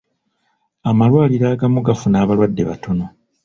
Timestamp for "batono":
2.69-3.05